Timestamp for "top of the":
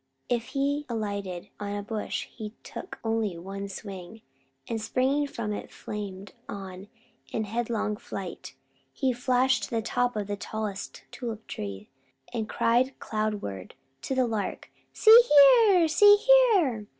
9.83-10.35